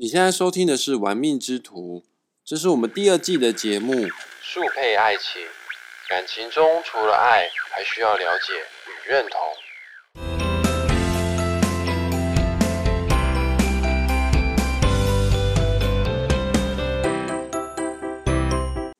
[0.00, 2.04] 你现在收听的是《玩命之徒》，
[2.44, 4.06] 这是我们第二季的节目。
[4.40, 5.42] 速配爱情，
[6.08, 8.52] 感情中除了爱，还需要了解
[8.86, 9.40] 与认同。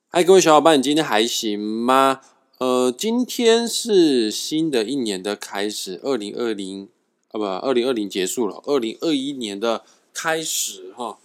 [0.09, 2.19] 嗨，各位小伙伴，你今天还行吗？
[2.57, 6.89] 呃，今天是新的一年的开始，二零二零
[7.29, 9.85] 啊，不，二零二零结束了，二零二一年的
[10.21, 11.17] 开始哈。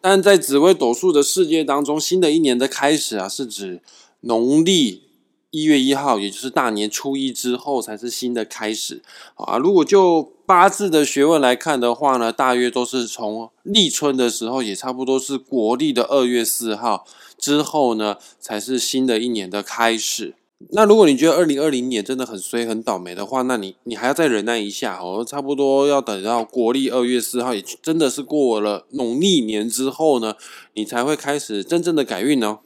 [0.00, 3.82] 但在紫微斗数的世界当中，新的一年的开始啊，是指
[4.20, 5.02] 农历
[5.50, 9.02] 一月一号，也就是大年初一之后才是新的开始
[9.34, 9.58] 啊。
[9.58, 17.06] 如果就八字的学问来看的话呢，大约都是从立春的时候，也差不多是国历的二月四号
[17.36, 20.34] 之后呢，才是新的一年的开始。
[20.70, 30.34] 那如果你觉得二零二零年真的很衰很倒霉的话，那你你还要再忍耐一下哦，差不多要等到国历二月四号，也真的是过了农历年之后呢，
[30.72, 32.60] 你才会开始真正的改运哦。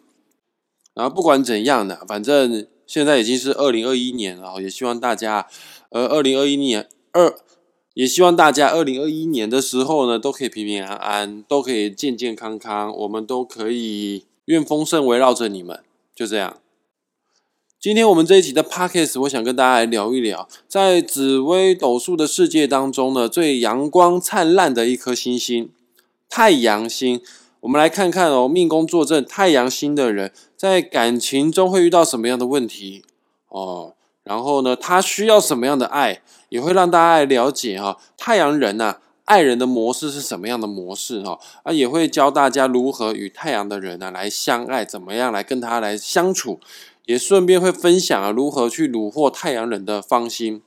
[0.94, 5.48] 然后不管怎样的，反正现在已经是二零二一年了，也希望大家，
[5.90, 7.34] 呃，二零二一年二，
[7.94, 15.80] 也希望大家二零二一年的时候呢，都可以平平安安，都可以健健康康，我们都可以愿丰盛围绕着你们，
[16.14, 16.58] 就这样。
[17.80, 25.70] 今天我们这一集的 podcast，我想跟大家来聊一聊，在紫微斗数的世界当中呢，最阳光灿烂的一颗星星——
[26.28, 27.22] 太阳星。
[27.60, 33.02] 我们来看看哦，命宫坐镇太阳星的人，在感情中会遇到什么样的问题
[33.48, 33.94] 哦？
[34.24, 37.96] 然后呢，他需要什么样的爱，也会让大家来了解哈。
[38.18, 41.38] 太阳人呐，爱人的模式是什么样的模式哈？
[41.62, 46.60] 啊，也会教大家如何与太阳的人呢来相爱，怎么样来跟他来相处。
[47.10, 50.62] 也顺便会分享啊，如何去虏获太阳人的芳心。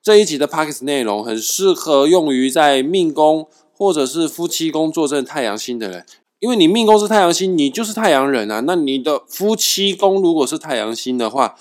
[0.00, 6.06] 这一集的 p a c k s 内容很适合用于在命宫或者是夫妻宫坐镇太阳星的人，
[6.38, 8.60] 因为你命宫是太阳星，你就是太阳人啊。
[8.60, 11.56] 那你的夫妻宫如果是太阳星的话，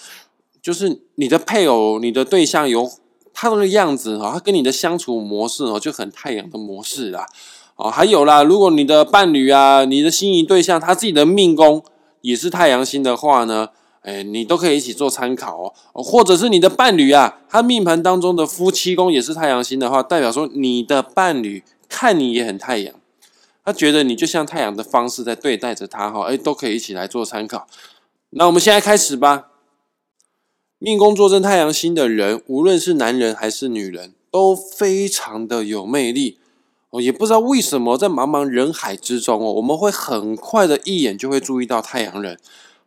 [0.61, 2.87] 就是你的配偶、你的对象有
[3.33, 7.25] 他的样子哈，他跟你的相处模式哦就很太阳的模式啦。
[7.75, 11.83] 哦，还有啦，如果你的伴侣啊，你的心仪对象他自己的命宫
[12.21, 13.69] 也是太阳星的话呢？
[14.07, 22.95] 哎，你都可以一起做参考哦，或者是你的伴侣啊，他命盘当中的夫妻宫也是太阳星的话，代表说你的伴侣看你也很太阳，
[23.65, 27.67] 他觉得你就像太阳的方式在对待着他哈，哎，都可以一起来做参考。
[28.29, 29.49] 那我们现在开始吧。
[30.79, 36.37] 命宫坐镇太阳星的人，无论是男人还是女人，都非常的有魅力
[36.91, 37.01] 哦。
[37.01, 42.37] 也不知道为什么，在茫茫人海之中哦，我们会很快的一眼就会注意到太阳人。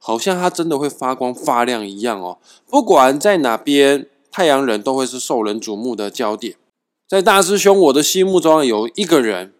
[0.03, 2.39] 好像它真的会发光发亮一样哦！
[2.67, 6.57] 不管在哪边，太阳人都会是受人瞩目的焦点。
[7.07, 9.53] 在大师兄我的心目中有一个人，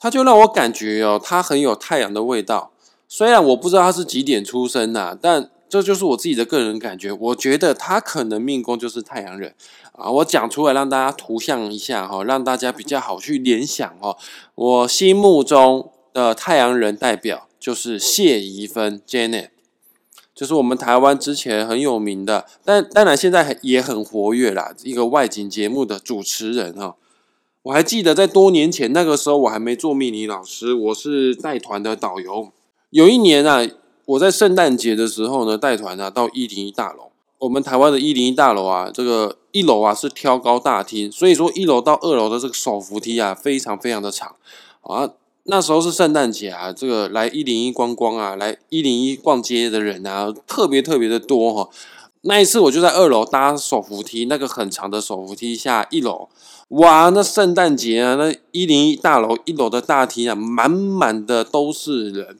[0.00, 2.72] 他就让我感觉哦，他很有太阳的味道。
[3.06, 7.12] 虽然我不知道他是几点出生呐，但这就是我自己的个人感觉。
[7.12, 9.54] 我觉得他可能命宫就是太阳人
[9.92, 10.10] 啊！
[10.10, 14.16] 我讲出来让大家图像一下哈，让大家比较好去联想哦。
[14.56, 19.50] 我心目中的太阳人代表就是谢怡芬 Janet。
[20.36, 24.74] 就是我们台湾之前很有名的，但当然现在也很活跃啦。
[24.84, 26.94] 一个外景节目的主持人哈，
[27.62, 32.52] 我还记得在多年前那个时候，我还没做秘尼老师，我是带团的导游。
[32.90, 33.66] 有一年啊，
[34.04, 37.10] 我在圣诞节的时候呢，带团啊到一零一大楼。
[37.38, 44.36] 我们台湾的一零一大楼啊，这个一楼啊是挑高大厅，所以说一楼到二楼的这个手扶梯啊，非常非常的长
[44.82, 45.10] 啊。
[45.48, 51.68] 那时候是圣诞节啊，这个来一零一观光啊，来一零一逛街的人啊，特别特别的多哈。
[52.22, 56.28] 那一次我就在二楼搭手扶梯，那个很长的手扶梯下一楼，
[56.70, 62.38] 哇，那圣诞节啊，那一零一大楼一楼的大厅啊，满满的都是人。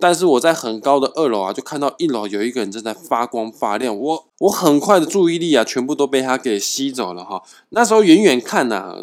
[0.00, 7.42] 但是我在很高的二楼啊，就看到一楼有一个人正在发光发亮，我我很快的注意力啊，全部都被他给吸走了哈。
[7.70, 8.96] 那时候远远看呐，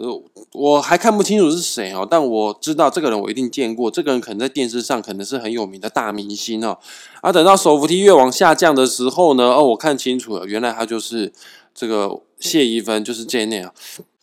[0.53, 6.79] 我还看不清楚是谁哦，但我知道这个人我一定见过，这个人可能在电视上可能是很有名的大明星哦。
[7.21, 11.31] 啊，等到手扶梯越往下降的时候呢，哦，我看清楚了，原来他就是
[11.75, 13.69] 这个谢依芬，就是 Jenny。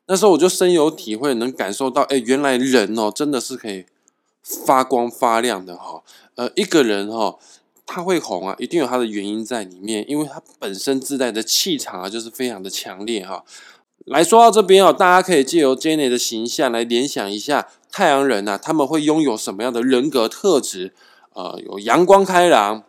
[0.06, 3.86] 那时候我就深有体会，能感受到，哎，原来人哦，真的是可以
[4.42, 6.02] 发光发亮的哈。
[6.34, 7.38] 呃，一个人哈，
[7.86, 13.44] 他会红啊，一定有他的原因在里面，因为他本身自带的气场啊，就是非常的强烈哈。
[14.04, 20.92] 来说到这边哦，大家可以借由 Jenny 的形象来联想一下太阳人呐，他们会拥有什么样的人格特质？
[21.32, 22.84] 呃，有阳光开朗，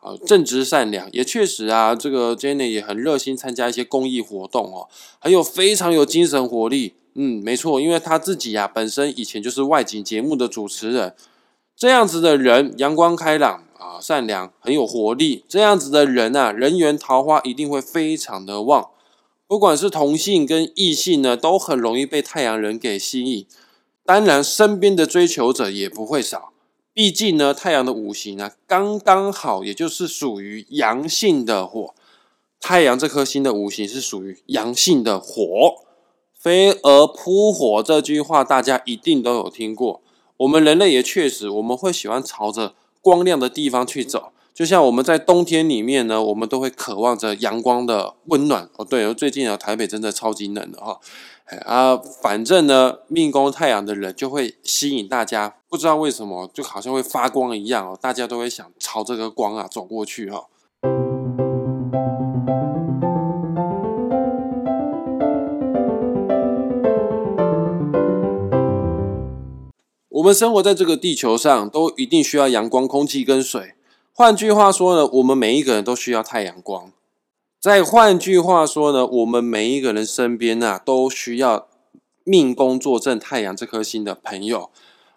[0.00, 4.86] 啊，正直善良，也确实啊，这个 Jenny 也很热心参加一些公益活动哦，
[5.18, 11.14] 还有非常有精神活力，嗯，没错，因为他自己呀，本身以前就是外景节目的主持人，
[11.74, 18.90] 这样子的人，阳光开朗啊，善良，很有活力，这样子的人啊，人缘桃花一定会非常的旺。
[19.48, 23.46] 不管是同性跟异性呢，都很容易被太阳人给吸引。
[24.04, 26.52] 当然，身边的追求者也不会少。
[26.92, 31.94] 毕竟呢，太阳的五行呢，刚刚好，也就是属于阳性的火。
[32.60, 35.76] 太阳这颗星的五行是属于阳性的火。
[36.34, 40.02] 飞蛾扑火这句话，大家一定都有听过。
[40.36, 44.32] 我们人类也确实，我们会喜欢朝着光亮的地方去走。
[44.58, 48.68] 就像我们在冬天里面呢，我们都会渴望着阳光的温暖。
[48.74, 50.98] 哦，对哦，最近啊，台北真的超级冷的哈。
[51.64, 60.46] 啊，反正呢，命宫太阳的人就会吸引大家，不知道为什么，就好像会发光一样哦，大家都会想朝这个光啊走过去哈。
[70.08, 73.74] 我们生活在这个地球上，都一定需要阳光、空气跟水。
[74.18, 76.90] 换句话说呢，我们每一个人都需要太阳光。
[77.60, 81.68] 再换句话说呢，我们每一个人身边啊，都需要
[82.24, 84.70] 命宫坐镇太阳这颗星的朋友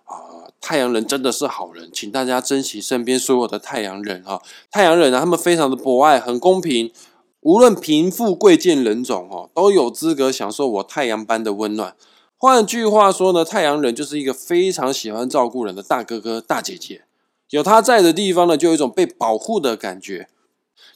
[0.04, 0.54] 啊。
[0.62, 4.40] 太阳人真的是好人，请大家珍惜身边所有的太阳人哈。
[4.70, 6.94] 太阳人啊，他们非常的博爱，很公平，
[7.40, 11.96] 无论贫富贵贱人种哦，都有资格享受我太阳般的温暖。
[12.38, 17.06] 换句话说呢，太阳人就是一个非常喜欢照顾人的大哥哥、大姐姐。
[17.52, 20.28] 有他在的地方呢，就有一种被保护的感觉。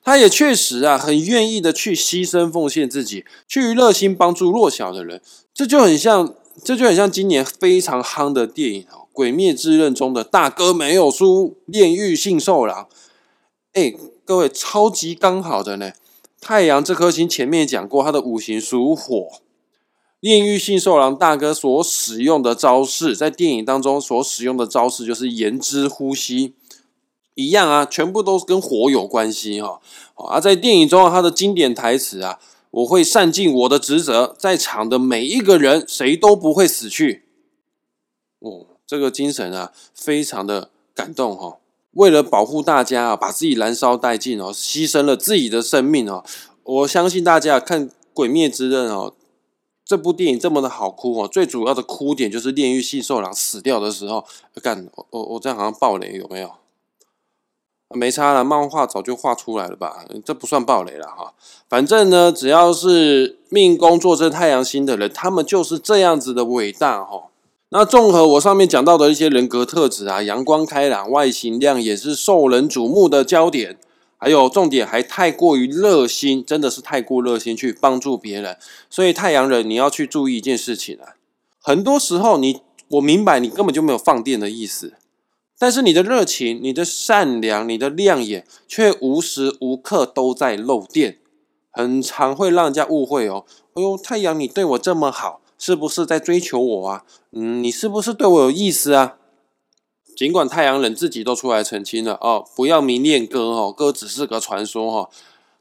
[0.03, 5.21] 他也确实啊，很愿意的去牺牲奉献自己，去热心帮助弱小的人。
[5.53, 12.87] 这就很像，这就很像今年非常夯的电影哦，《鬼灭之刃》中的大哥没有输，炼狱杏寿郎。
[13.73, 13.93] 哎，
[14.23, 15.91] 各位，超级刚好的呢。
[16.39, 19.27] 太阳这颗星前面讲过，它的五行属火。
[20.25, 26.55] 炼狱信受郎大哥所使用的招式，在电影当中所使用的招式就是言之呼吸，
[27.35, 29.79] 一样啊，全部都是跟火有关系哈。
[30.15, 32.39] 啊，在电影中他的经典台词啊，
[32.71, 37.25] 我会善尽我的职责，在场的每一个人谁都不会死去。
[38.39, 41.57] 哦，这个精神啊，非常的感动哈。
[41.91, 46.25] 为了保护大家啊，把自己燃烧殆尽哦，牺牲了自己的生命哦。
[46.63, 49.13] 我相信大家看《鬼灭之刃》哦。
[49.85, 54.25] 这部电影这么的好哭哦，最主要的哭点就是炼狱系兽狼死掉的时候，
[54.63, 56.51] 干我我我这样好像暴雷有没有？
[57.89, 60.03] 没差了，漫画早就画出来了吧？
[60.25, 61.33] 这不算暴雷了哈。
[61.69, 67.27] 反正呢，只要是命宫坐镇太阳星的人，他们就是这样子的伟大哈。
[67.69, 73.77] 那综合我上面讲到的一些人格特质啊，阳光开朗，外形亮，也是受人瞩目的焦点。
[74.25, 78.57] 还有重点还太过于热心，真的是太过热心去帮助别人。
[78.89, 81.13] 所以太阳人你要去注意一件事情啊，
[81.61, 84.95] 很多时候你我明白你根本就没有放电的意思，
[85.59, 91.19] 但是你的热情、你的善良、你的亮眼，却无时无刻都在漏电，
[91.69, 93.45] 很常会让人家误会哦。
[93.75, 97.03] 哎呦，太阳你对我这么好，是不是在追求我啊？
[97.31, 99.17] 嗯，你是不是对我有意思啊？
[100.15, 105.09] 尽管太阳人自己都出来澄清了哦，不要迷恋歌哦，歌只是个传说哈，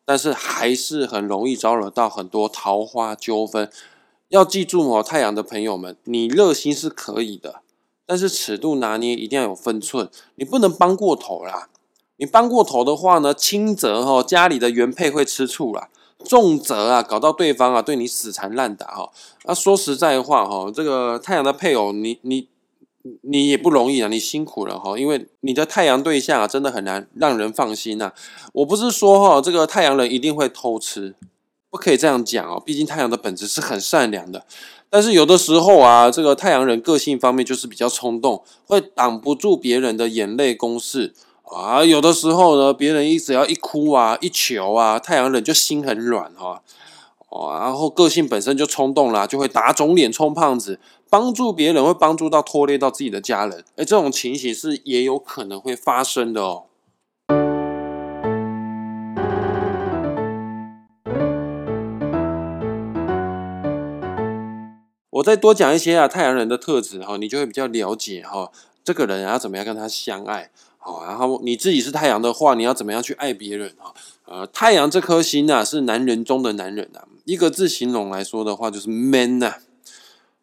[0.04, 3.68] 但是还是很容易招惹到很多桃花纠纷。
[4.28, 7.62] 要记住哦，太阳的朋友们，你热心是可以的，
[8.06, 11.68] 但是尺度拿捏一定要有分寸，你不能帮过头啦。
[12.16, 15.88] 你帮过头的话呢，轻则哈家里的原配会吃醋啦，
[16.24, 19.10] 重则啊搞到对方啊对你死缠烂打哈。
[19.44, 22.46] 那说实在话哈，这个太阳的配偶，你你。
[23.20, 28.12] 你也不容易啊，你辛苦了哈，因为你的太阳对象啊，真的很难让人放心呐。
[28.54, 31.14] 我不是说哈，这个太阳人一定会偷吃，
[31.68, 32.62] 不可以这样讲哦。
[32.64, 34.46] 毕竟太阳的本质是很善良的，
[34.88, 41.84] 但是有的时候啊，这个太阳人个性方面就是比较冲动，会挡不住别人的眼泪攻势啊。
[41.84, 46.62] 有的时候呢，别人一只要一哭啊，一求啊，太阳人就心很软哈。
[47.34, 50.78] 哦，然后个性本身就冲动啦，就会打肿脸充胖子，
[51.10, 56.66] 帮助别人会帮助到拖累到自己的家人，哎，这种情形是也有可能会发生的哦。
[65.10, 68.52] 我再多讲一些啊，太阳人的特质哈，你就会比较了解哈，
[68.84, 70.50] 这个人要怎么样跟他相爱。
[70.78, 73.90] 好，然后你自己是太阳的话，你要怎么样去爱别人啊？
[74.26, 79.54] 呃，太阳这颗星啊，是男人中的男人啊，一个字形容来说的话，就是 man 呐。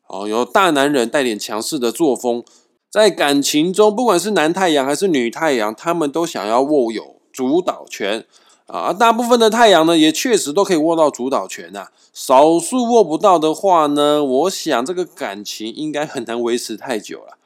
[0.07, 2.43] 哦，有大男人带点强势的作风，
[2.89, 8.25] 在感情中，不管是男太阳还是女太阳，他们都想要握有主导权
[8.67, 11.87] 啊，大部分的太阳呢，也确实都可以握到主导权呐。
[12.11, 17.37] 少数握不到的话呢，我想这个感情应该很难维持太久了。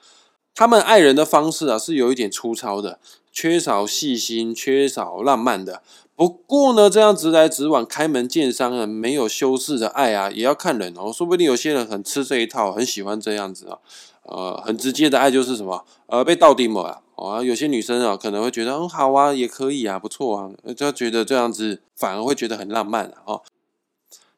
[0.55, 2.99] 他们爱人的方式啊，是有一点粗糙的，
[3.35, 5.81] 缺少细心，缺少浪漫的。
[6.15, 11.11] 不过呢，这样直来直往、开门见山啊，没有修饰的爱啊，也要看人哦。
[11.11, 13.77] 说不定有些人很吃这一套，很喜欢这样子啊。
[14.23, 15.85] 呃，很直接的爱就是什么？
[16.07, 17.01] 呃，被倒钉了。
[17.15, 23.41] 哦，有些女生啊，可能会觉得很好啊，也可以啊，不错啊，就觉得这样子反而会觉得很浪漫啊。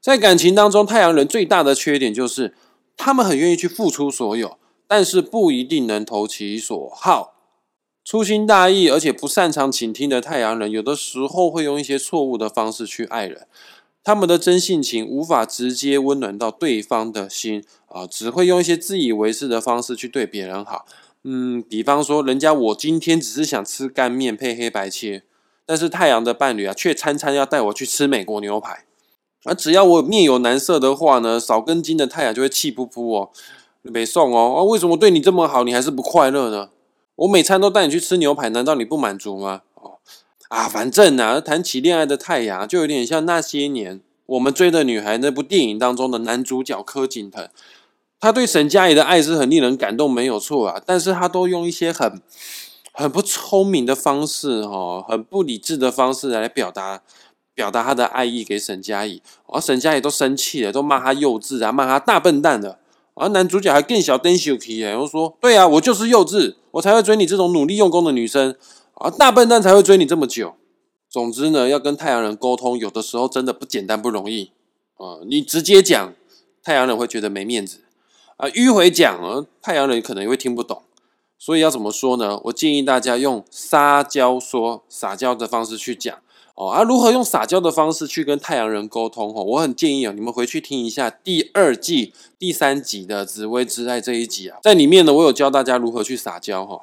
[0.01, 2.56] 在感情当中，太阳人最大的缺点就是
[2.98, 7.36] 他们很愿意去付出所有，但是不一定能投其所好。
[8.10, 13.46] 粗心大意而且不擅长倾听的太阳人，有的时候会用一些错误的方式去爱人。
[14.02, 20.86] 他们的真性情无法直接温暖到对方的心啊，只会用一些自以为是的方式去对别人好。
[21.26, 25.24] 嗯，比方说，人家我今天只是想吃干面配黑白切，
[25.66, 28.86] 但是太阳的伴侣啊，却餐餐要带我去吃美国牛排。
[29.44, 33.30] 而只要我面有难色的话呢，少根筋的太阳就会气噗噗哦，
[33.82, 34.64] 没送哦啊！
[34.64, 36.70] 为什么对你这么好，你还是不快乐呢？
[37.18, 39.62] 我每餐都带你去吃牛排，难道你不满足吗？
[39.76, 39.98] 哦
[40.50, 47.50] 啊，反正啊，谈起恋爱的太阳，就有点像那些年我们追的女孩那部电影当中的男主角柯景腾。
[48.20, 50.82] 他对沈佳宜的爱是很令人感动，没有错啊。
[50.86, 52.22] 但是他都用一些很
[52.94, 57.02] 很不聪明的方式，哦，很不理智的方式来表达
[57.54, 59.22] 表达他的爱意给沈佳宜。
[59.48, 62.80] 而沈佳宜都生气了，都骂他幼稚啊，骂他大笨蛋的。
[63.20, 68.56] 而男主角还更小，登小皮，然后说：“对啊，我就是幼稚，我才会追你这种努力用功的女生
[68.94, 70.56] 啊，大笨蛋才会追你这么久。”
[71.10, 74.52] 总之呢，要跟太阳人沟通，有的时候真的不简单，不容易
[74.98, 75.20] 啊。
[75.26, 76.14] 你直接讲，
[76.62, 77.80] 太阳人会觉得没面子。
[78.36, 80.84] 啊，迂回讲啊，太阳人可能也会听不懂，
[81.40, 82.40] 所以要怎么说呢？
[82.44, 86.16] 我建议大家用撒娇说、撒娇的方式去讲
[86.58, 86.70] 哦。
[86.70, 89.34] 啊，如何用撒娇的方式去跟太阳人沟通？
[89.34, 96.82] 哦，我很建议哦，你们回去听一下第二季第三集的紫薇之爱这一集啊，在里面呢，我有教大家如何去撒娇哈。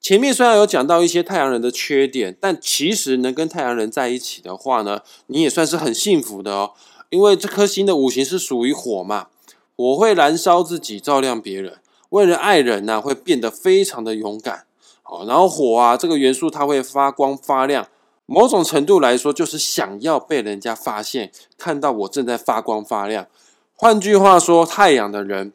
[0.00, 6.72] 前面虽然有讲到一些太阳人的缺点，但其实能跟太阳人在一起的话呢，你也算是很幸福的哦，
[7.10, 9.28] 因为这颗星的五行是属于火嘛。
[9.74, 11.80] 我会燃烧自己，照亮别人。
[12.10, 14.64] 为了爱人呢，会变得非常的勇敢。
[15.02, 17.88] 好，然后火啊，这个元素它会发光发亮。
[18.26, 23.28] 某种程度来说，就是想要被人家发现，看到我正在发光发亮。
[23.74, 25.52] 换句话说，太阳的人，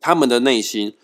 [0.00, 0.94] 他们的内心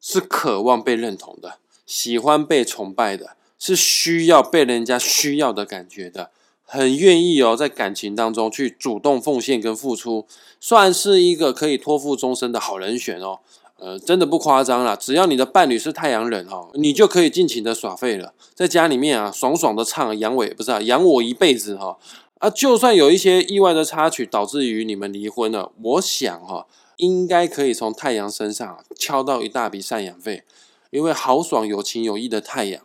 [0.00, 6.30] 是渴望被认同的，喜欢被崇拜的，是需要被人家需要的感觉的。
[6.66, 10.26] 很愿意哦，在感情当中去主动奉献跟付出，
[10.58, 13.40] 算是一个可以托付终身的好人选哦。
[13.78, 21.98] 呃，真的不夸张啦，只要你的伴侣是太阳人哈，你就可以尽情的耍废了，在家里面啊，爽爽的唱养我不是啊，养我一辈子哈。
[22.38, 26.66] 啊，就算有一些意外的插曲导致于你们离婚了，我想哈，
[26.96, 30.44] 应该可以从太阳身上敲到一大笔赡养费，
[30.90, 32.82] 因为豪爽有情有义的太阳，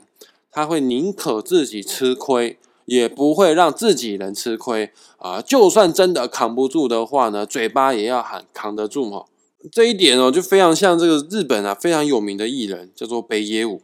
[0.51, 2.57] 他会宁可自己吃亏。
[2.85, 5.39] 也不会让自己人吃亏啊！
[5.43, 9.27] 就算真的扛不住的话呢，嘴巴也要喊扛得住哈。
[9.71, 13.81] 这一点哦，就非常像这个日本啊非常有名的艺人，叫做北野武。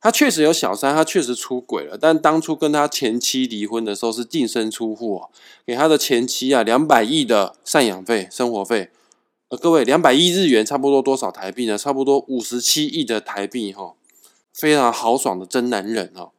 [0.00, 5.30] 他确实有小三，他确实出轨了，但当初跟他前妻离婚的时候是净身出户哦，
[5.66, 8.90] 给他的前妻啊两百亿的赡养费、生活费。
[9.48, 11.78] 呃，各位，两百亿日元差不多多少台币呢？
[11.78, 13.94] 差不多五十七亿的台币哈，
[14.52, 16.30] 非常豪爽的真男人哦。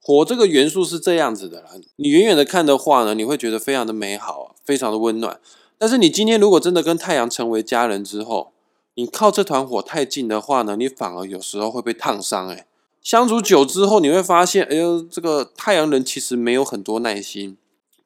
[0.00, 5.40] 火这个元素是这样子的啦，你远远的看的话呢，你会觉得非常的美好，非常的温暖。
[5.82, 8.52] 但是你今天如果真的跟太阳成为家人之后，
[8.94, 12.48] 你靠这团火太近的话呢，你反而有时候会被烫伤。
[12.50, 12.66] 诶
[13.02, 17.56] 相处久之后，你会发现，哎呦，这个太阳人其实没有很多耐心，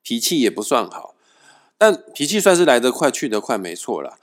[0.02, 1.14] 脾气也不算好。
[1.76, 4.16] 但脾气算是来得快去得快，没错啦。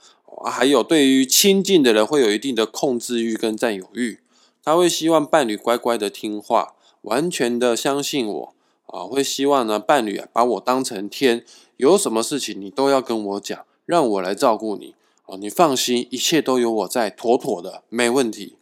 [0.44, 4.18] 还有对于亲近的人会有一定的控制欲跟占有欲，
[4.64, 6.74] 他会希望伴侣乖乖的听话。
[7.02, 8.54] 完全的相信我
[8.86, 11.44] 啊，会希望呢伴侣把我当成天，
[11.76, 14.94] 有什么事情你都要跟我讲，让我来照顾你
[15.26, 18.56] 啊，你放心，一切都有我在，妥妥的没问题。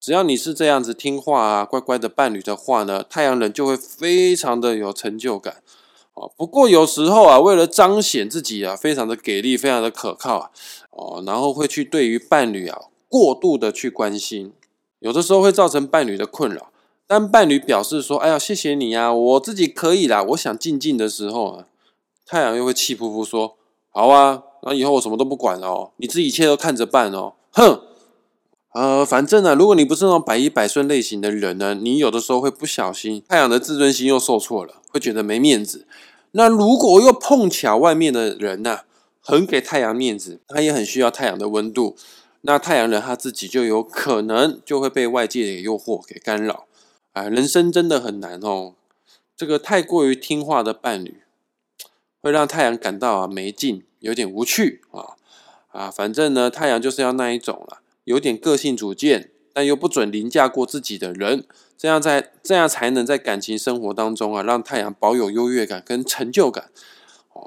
[0.00, 5.62] 只要你是这样子听话啊，乖乖的伴侣的话呢，太阳人就会非常的有成就感
[6.14, 6.28] 啊。
[6.36, 10.50] 不过有时候啊，为了彰显自己啊，非常的给力，非常的可靠啊，
[10.90, 14.52] 哦，然后会去对于伴侣啊过度的去关心，
[15.00, 16.70] 有的时候会造成伴侣的困扰。
[17.06, 21.66] 当伴侣表示说：“哎呀，谢谢你呀，我自己可以啦，我想静静的时候啊，
[22.30, 23.56] 太阳又会气呼呼说
[23.90, 27.80] ：‘好啊，那以后我什么都不管了哦，你自己一切都看着办哦。’哼，
[28.72, 35.88] 呃，反正呢，如果你不是那种百依百顺类型的人呢，你有的时候会不小心，太阳的自尊心又受挫了，会觉得没面子。
[36.30, 38.82] 那如果又碰巧外面的人呢，
[39.20, 41.96] 很给太阳面子，他也很需要太阳的温度，
[42.42, 46.66] 那太阳人他自己就有可能就会被外界的诱惑给干扰。
[47.12, 48.74] 啊，人生真的很难哦。
[49.36, 51.22] 这个太过于听话的伴侣，
[52.22, 55.16] 会让太阳感到啊没劲，有点无趣啊
[55.68, 57.80] 啊，反正呢，太阳就是要那一种了。
[58.04, 61.44] 有点个性主见，但又不准凌驾过自己的人，
[61.76, 66.70] 这样在这样才能在感情生活当中啊，让太阳保有优越感跟成就感。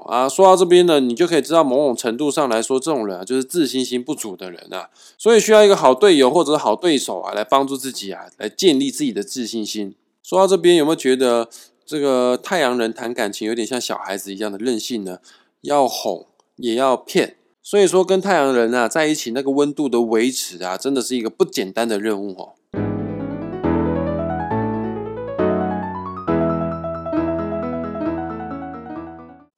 [0.06, 4.88] 啊，说到这边呢，你就可以知道某种程度上来说，这种人啊，就是自信心不足的人啊，
[5.18, 9.94] 所以需要一个好队友或者好对手啊，来帮助自己啊，来建立自己的自信心。
[10.22, 11.48] 说到这边，有没有觉得
[11.86, 15.18] 这个太阳人谈感情有点像小孩子一样的任性呢？
[15.60, 16.26] 要哄
[16.56, 17.36] 也要骗。
[17.62, 22.54] 所以说，跟太阳人啊在一起，那个温度的维持啊，真的是一个不简单的任务哦。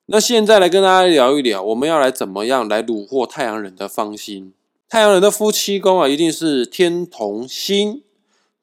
[0.06, 4.52] 那现在来跟大家聊一聊，我们要来怎么样来虏获太阳人的芳心？
[4.88, 8.02] 太阳人的夫妻宫啊，一定是天同星。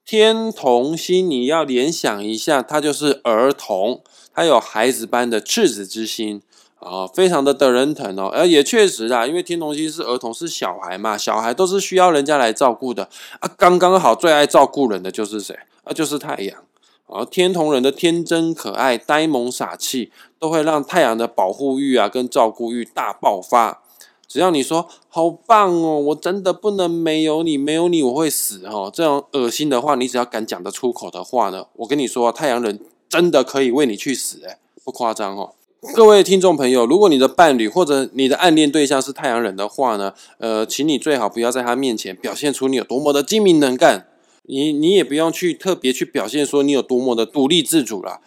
[0.06, 6.42] 天同星，你要联想一下，它就是儿童，它有孩子般的赤子之心。
[6.80, 13.08] 啊，非常的得人疼哦，而也确实啊，因为天同星是儿童，是小孩嘛，小孩都是需要人家来照顾的
[13.40, 15.94] 啊，刚刚好最爱照顾人的就是谁啊？
[15.94, 16.62] 就是太阳
[17.08, 23.83] 啊，天同人的天真可爱、呆萌傻气，都会让太阳的保护欲啊跟照顾欲大爆发。
[24.28, 35.54] 只要你说好棒哦，我真的不能没有你，没有你我会死哦，这种恶心的话，你只要敢讲得出口的话呢，我跟你说，太阳人真的可以为你去死，诶不夸张哦。
[35.94, 44.08] 各位听众朋友，如果你的伴侣或者你的暗恋对象是太阳人的话呢，呃，请你最好不要在他面前表现出你有多么的精明能干，
[44.44, 48.22] 你你也不用去特别去表现说你有多么的独立自主啦，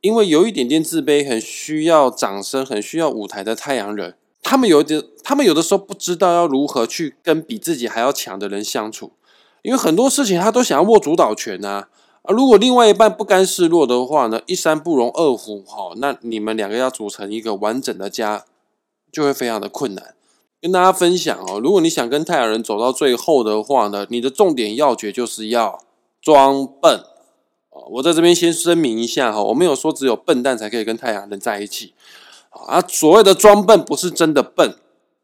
[0.00, 4.16] 因为有一点点自卑，很需要掌声，很需要舞台的太阳人，
[4.48, 9.10] 他们有点，他们有的时候不知道要如何去跟比自己还要强的人相处，
[9.62, 11.88] 因为很多事情他都想要握主导权啊。
[12.22, 18.44] 啊，如果另外一半不甘示弱的话呢，一山不容二虎哈，那你们两个要组成一个完整的家，
[19.10, 20.14] 就会非常的困难。
[20.62, 25.80] 跟大家分享哦，如果你想跟太阳人走到最后的话呢，你的重点要诀就是要
[26.22, 27.00] 装笨
[27.70, 27.88] 哦。
[27.94, 31.94] 我在这边先声明一下哈，我没有说只有笨蛋才可以跟太阳人在一起
[32.66, 32.80] 啊。
[32.88, 34.76] 所谓的装笨不是真的笨，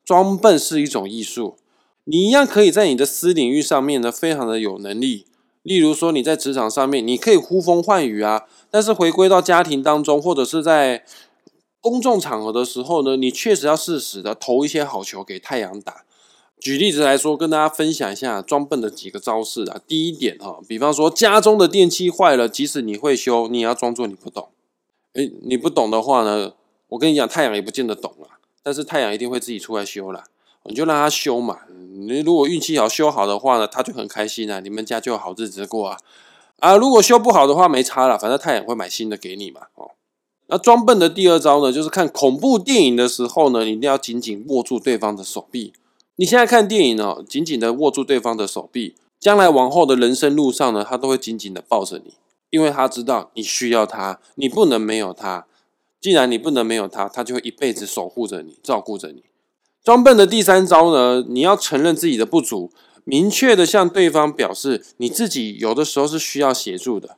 [0.04, 1.56] 装笨是一种艺术，
[2.04, 5.26] 你一样可以在你的私领域上面呢，非常的有能力。
[5.62, 11.04] 例如说，你在职场上面，你可以呼风唤雨啊，但是回归到家庭当中，或者是在
[11.80, 16.04] 公众场合的时候呢，你确实要适时的投一些好球给太阳打。
[16.58, 19.80] 举例子来说，跟大家分享一下装笨的几个招式啊。
[19.86, 24.48] 第一点哈，比方说家中的电器坏了，即使你会修，你也要装作你不懂。
[25.14, 26.52] 诶，你不懂的话呢，
[26.92, 28.28] 我跟你讲，太阳也不见得懂了，
[28.62, 30.24] 但是太阳一定会自己出来修了。
[30.64, 35.98] 你就让他修嘛，你如果运气好修好的话呢，他就很开心啊，你们家就有好日子过啊。
[36.60, 39.62] 啊，如果修不好的话，没差了，反正太阳会买新的给你嘛。
[39.74, 39.92] 哦，
[40.48, 45.72] 那装笨的第二招呢，就是看恐怖电影的时候呢，你一定要紧紧握住对方的手臂。
[46.16, 52.12] 你现在看电影哦，紧紧的握住对方的手臂，将来往后的人生路上呢，他都会紧紧的抱着你，
[52.50, 55.46] 因为他知道你需要他，你不能没有他。
[56.02, 59.22] 既然你不能没有他，他就会一辈子守护着你，照顾着你。
[59.84, 62.72] 装笨的第三招呢，你要承认自己的不足，
[63.04, 67.16] 明确的向对方表示你自己有的时候是需要协助的。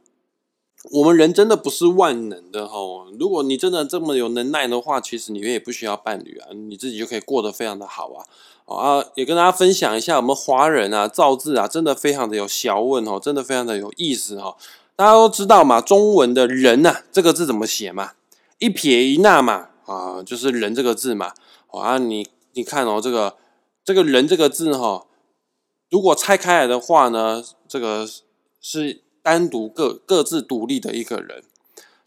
[0.91, 2.77] 我们人真的不是万能的哈，
[3.19, 8.27] 如果你真的这么有能耐的话，其实你也不需要伴侣啊，你自己就可以过得非常的好啊。
[8.67, 14.57] 啊，也跟大家分享一下，我们华人啊造字啊，真的非常的有学问哦，真的非常的有意思哈。
[14.97, 18.13] 大家都知道嘛，中文的人呐这个字怎么写嘛？
[18.65, 21.33] 一撇一捺嘛，啊，就是人这个字嘛。
[21.71, 22.27] 啊，你。
[22.57, 23.37] 你看哦，这个
[23.85, 25.09] 这个人这个字哈，
[25.91, 28.09] 如果拆开来的话呢，这个
[28.61, 31.43] 是单独各各自独立的一个人。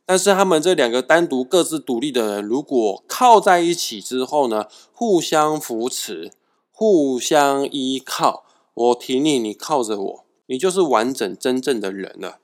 [0.06, 6.32] 但是他们这两个单独各自独立的人，如果靠在一起之后呢，互相扶持、
[6.72, 12.40] 互相依靠，我挺你，你靠着我，你就是完整真正的人了。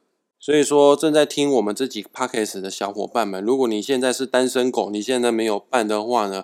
[0.45, 6.43] 所以说，正在听我们这几 podcast 的小伙伴们，如果你现在是单身狗，你现在没有伴的话呢？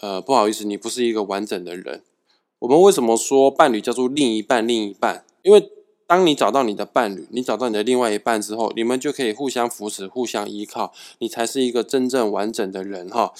[0.00, 2.00] 呃，不好意思，你不是一个完整的人。
[2.60, 4.66] 我们为什么说伴侣叫做另一半？
[4.66, 5.70] 另一半，因为
[6.06, 13.34] 当你找到你的伴侣，你找到你的另外一半之后，你们就可以互相扶持、互相依靠，你才是一个真正完整的人哈。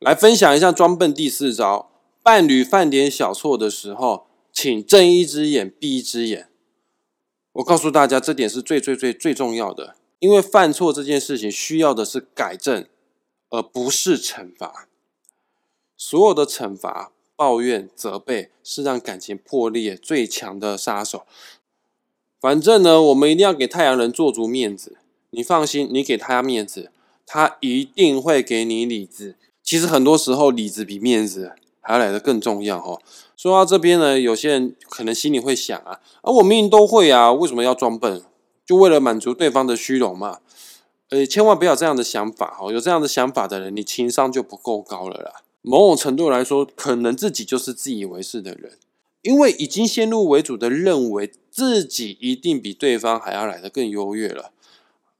[0.00, 1.92] 来分享一下装笨第四招：
[2.24, 6.48] 伴侣犯点小错的时候，请睁一只眼闭一只眼。
[7.54, 12.86] 我告诉大家，这点是最最最最重要的，因为犯错这件事情需要的是改正，
[13.50, 14.88] 而不是惩罚。
[15.96, 21.26] 所有的惩罚、抱怨、责备，是让感情破裂最强的杀手。
[22.40, 24.96] 反正呢，我们一定要给太阳人做足面子。
[25.30, 26.90] 你放心，你给他面子，
[27.26, 29.36] 他一定会给你里子。
[29.62, 32.98] 其实很多时候，里子比面子还要来的更重要哈。
[33.36, 38.22] 说到这边呢，有些人可能心里会想啊，啊，我明明都会啊，为什么要装笨？
[38.64, 40.38] 就为了满足对方的虚荣嘛？
[41.10, 42.72] 呃，千万不要这样的想法哦。
[42.72, 45.42] 有这样的想法的人，你情商就不够高了啦。
[45.60, 48.78] 某种程度来说，可能自己就是自以为是的人，
[49.22, 54.42] 因为已经先入为主的认为自己一定比对方还要来的更优越了。《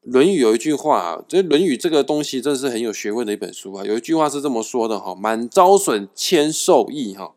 [0.02, 3.84] 论语》有一句话，这《论语》这个东西真是很有学问的一本书啊。
[3.84, 7.34] 有一句话是这么说的哈：“满招损，谦受益。”哈，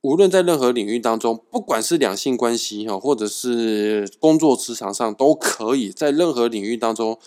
[0.00, 7.18] 无论在任何领域当中，不管是两性关系哈，或者是工作职场上，都可以在任何领域当中，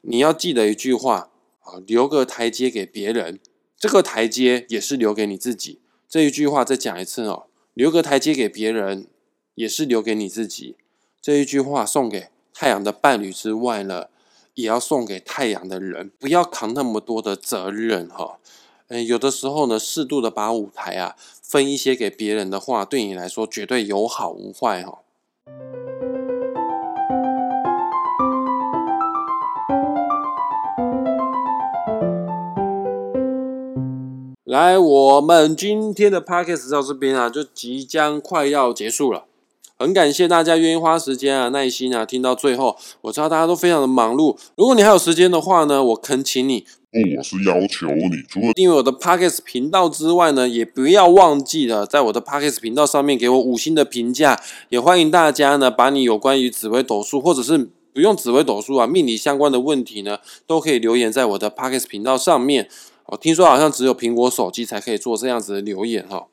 [0.00, 3.38] 你要记得一句话啊，留个台阶给别人。
[3.78, 5.78] 这个台阶也是留给你自己。
[6.08, 7.44] 这一句话再讲一次哦，
[7.74, 9.06] 留个台阶给别人，
[9.54, 10.74] 也是留给你自己。
[11.22, 12.28] 这一句话送给
[12.60, 14.08] 太阳的伴侣之外呢，
[14.52, 18.36] 也要送给太阳的人，不要扛那么多的责任哈。
[18.88, 24.98] 嗯，有的时候呢，适度的把舞台啊分一些给别人的话，对你来说绝对有好无坏哈。
[34.44, 39.24] 来，我们今天的 podcast 到这边啊，就即将快要结束了。
[39.80, 42.76] 很感谢大家愿意花时间啊、耐心啊，听到最后。
[43.00, 54.38] 我知道大家都非常的忙碌，如果你还有时间的话呢，我恳请你，不，我是要求你，除了订阅我的 podcast 频道之外呢，也不要忘记了在我的 podcast 频道上面给我五星的评价。
[54.68, 62.68] 也欢迎大家呢，把你有关于紫微斗数或者是不用紫微斗数啊、命理相关的问题呢，都可以留言在我的 podcast 频道上面。
[63.06, 66.26] 我听说好像只有苹果手机才可以做这样子的留言哈。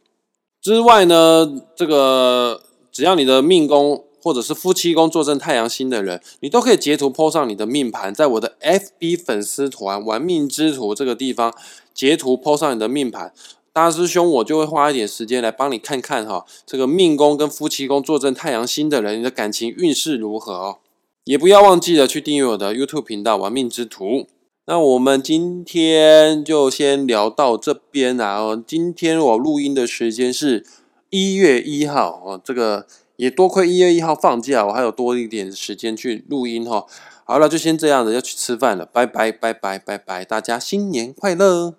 [0.61, 2.61] 之外呢，这个
[2.97, 11.53] 只要你的命宫或者是夫妻宫坐镇太阳星的人，你都可以截图 po 上你的命盘，在我的 FB 粉丝团“玩命之徒”这个地方
[11.93, 13.31] 截图 po 上你的命盘，
[13.71, 20.77] 大师兄我就会花一点时间来帮你看看哈，这个命宫跟夫妻宫坐镇太阳星的人，你的感情运势如何哦？
[21.25, 24.25] 也不要忘记了去订阅我的 YouTube 频道“玩命之徒”。
[24.65, 28.39] 那我们今天就先聊到这边啦。
[28.39, 30.65] 哦，今天我录音的时间是
[31.09, 36.85] 一月一号哦，这个也多亏一月一号放假，我还有多一点时间去录音哈。
[37.23, 41.75] 好了，就先这样子，要去吃饭了，拜拜拜拜拜拜，大家新年快乐。